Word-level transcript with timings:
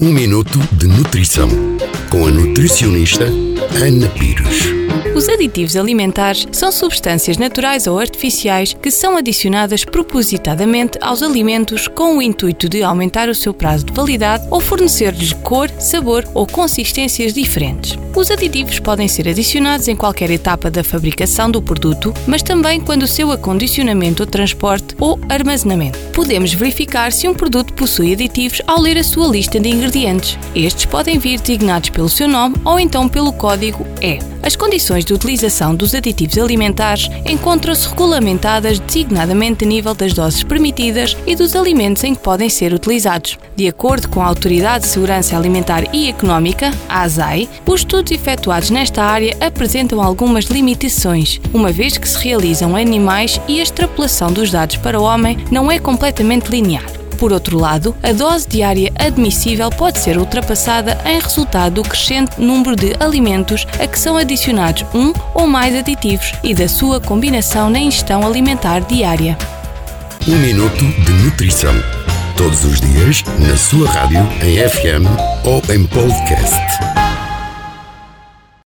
Um 0.00 0.12
minuto 0.12 0.60
de 0.74 0.86
nutrição 0.86 1.48
com 2.08 2.24
a 2.24 2.30
nutricionista 2.30 3.24
Ana 3.24 4.08
Pires. 4.10 4.87
Os 5.38 5.44
aditivos 5.44 5.76
alimentares 5.76 6.48
são 6.50 6.72
substâncias 6.72 7.38
naturais 7.38 7.86
ou 7.86 7.96
artificiais 7.96 8.74
que 8.74 8.90
são 8.90 9.16
adicionadas 9.16 9.84
propositadamente 9.84 10.98
aos 11.00 11.22
alimentos 11.22 11.86
com 11.86 12.18
o 12.18 12.22
intuito 12.22 12.68
de 12.68 12.82
aumentar 12.82 13.28
o 13.28 13.34
seu 13.36 13.54
prazo 13.54 13.86
de 13.86 13.92
validade 13.92 14.48
ou 14.50 14.58
fornecer-lhes 14.58 15.32
cor, 15.32 15.70
sabor 15.78 16.24
ou 16.34 16.44
consistências 16.44 17.32
diferentes. 17.32 17.96
Os 18.16 18.32
aditivos 18.32 18.80
podem 18.80 19.06
ser 19.06 19.28
adicionados 19.28 19.86
em 19.86 19.94
qualquer 19.94 20.28
etapa 20.28 20.72
da 20.72 20.82
fabricação 20.82 21.48
do 21.48 21.62
produto, 21.62 22.12
mas 22.26 22.42
também 22.42 22.80
quando 22.80 23.04
o 23.04 23.08
seu 23.08 23.30
acondicionamento, 23.30 24.26
transporte 24.26 24.96
ou 24.98 25.20
armazenamento. 25.28 26.00
Podemos 26.12 26.52
verificar 26.52 27.12
se 27.12 27.28
um 27.28 27.34
produto 27.34 27.74
possui 27.74 28.12
aditivos 28.12 28.60
ao 28.66 28.80
ler 28.80 28.98
a 28.98 29.04
sua 29.04 29.28
lista 29.28 29.60
de 29.60 29.68
ingredientes. 29.68 30.36
Estes 30.52 30.86
podem 30.86 31.16
vir 31.16 31.38
designados 31.40 31.90
pelo 31.90 32.08
seu 32.08 32.26
nome 32.26 32.56
ou 32.64 32.80
então 32.80 33.08
pelo 33.08 33.32
código 33.32 33.86
E. 34.02 34.18
As 34.42 34.56
condições 34.56 35.04
de 35.04 35.12
utilização 35.12 35.74
dos 35.74 35.94
aditivos 35.94 36.38
alimentares 36.38 37.08
encontram-se 37.26 37.88
regulamentadas 37.88 38.78
designadamente 38.78 39.64
a 39.64 39.68
nível 39.68 39.94
das 39.94 40.12
doses 40.12 40.42
permitidas 40.42 41.16
e 41.26 41.34
dos 41.34 41.56
alimentos 41.56 42.04
em 42.04 42.14
que 42.14 42.22
podem 42.22 42.48
ser 42.48 42.72
utilizados. 42.72 43.38
De 43.56 43.68
acordo 43.68 44.08
com 44.08 44.22
a 44.22 44.26
Autoridade 44.26 44.84
de 44.84 44.90
Segurança 44.90 45.36
Alimentar 45.36 45.84
e 45.92 46.08
Económica, 46.08 46.70
a 46.88 47.02
ASAI, 47.02 47.48
os 47.66 47.80
estudos 47.80 48.12
efetuados 48.12 48.70
nesta 48.70 49.02
área 49.02 49.36
apresentam 49.40 50.00
algumas 50.00 50.46
limitações, 50.46 51.40
uma 51.52 51.72
vez 51.72 51.98
que 51.98 52.08
se 52.08 52.18
realizam 52.18 52.76
animais 52.76 53.40
e 53.48 53.60
a 53.60 53.62
extrapolação 53.62 54.32
dos 54.32 54.50
dados 54.50 54.76
para 54.76 55.00
o 55.00 55.04
homem 55.04 55.38
não 55.50 55.70
é 55.70 55.78
completamente 55.78 56.48
linear. 56.48 56.97
Por 57.18 57.32
outro 57.32 57.58
lado, 57.58 57.94
a 58.02 58.12
dose 58.12 58.48
diária 58.48 58.92
admissível 58.96 59.68
pode 59.70 59.98
ser 59.98 60.16
ultrapassada 60.16 60.96
em 61.04 61.18
resultado 61.18 61.74
do 61.74 61.82
crescente 61.82 62.40
número 62.40 62.76
de 62.76 62.94
alimentos 63.00 63.66
a 63.78 63.86
que 63.86 63.98
são 63.98 64.16
adicionados 64.16 64.86
um 64.94 65.12
ou 65.34 65.46
mais 65.46 65.74
aditivos 65.74 66.32
e 66.44 66.54
da 66.54 66.68
sua 66.68 67.00
combinação 67.00 67.68
na 67.68 67.80
ingestão 67.80 68.24
alimentar 68.24 68.80
diária. 68.80 69.36
Um 70.28 70.36
minuto 70.36 70.84
de 70.84 71.12
nutrição. 71.24 71.74
Todos 72.36 72.64
os 72.64 72.80
dias, 72.80 73.24
na 73.40 73.56
sua 73.56 73.88
rádio, 73.90 74.20
em 74.42 74.56
FM 74.68 75.04
ou 75.44 75.60
em 75.74 75.84
podcast. 75.86 76.87